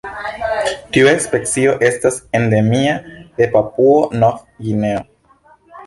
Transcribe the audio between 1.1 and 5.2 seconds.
specio estas endemia de Papuo-Nov-Gvineo.